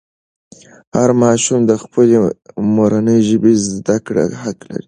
هر 0.97 1.09
ماشوم 1.23 1.59
د 1.69 1.71
خپلې 1.83 2.17
مورنۍ 2.75 3.19
ژبې 3.29 3.53
زده 3.73 3.97
کړه 4.05 4.23
حق 4.41 4.59
لري. 4.69 4.79